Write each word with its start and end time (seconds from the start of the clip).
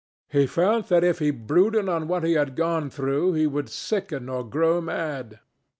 He 0.29 0.47
felt 0.47 0.89
that 0.89 1.03
if 1.03 1.19
he 1.19 1.29
brooded 1.29 1.87
on 1.87 2.07
what 2.07 2.23
he 2.23 2.33
had 2.33 2.55
gone 2.55 2.89
through 2.89 3.33
he 3.33 3.45
would 3.45 3.69
sicken 3.69 4.29
or 4.29 4.43
grow 4.43 4.81
mad. 4.81 5.39